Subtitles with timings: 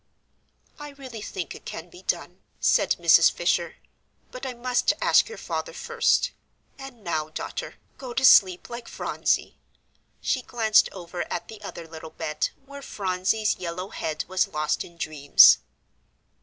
[0.79, 3.31] "I really think it can be done," said Mrs.
[3.31, 3.75] Fisher,
[4.31, 6.31] "but I must ask your father first.
[6.79, 9.59] And now, daughter, go to sleep, like Phronsie."
[10.19, 14.97] She glanced over at the other little bed, where Phronsie's yellow head was lost in
[14.97, 15.59] dreams.